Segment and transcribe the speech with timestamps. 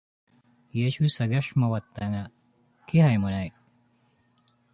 [0.71, 2.31] 家中探しまわったが
[2.87, 3.53] 気配もない。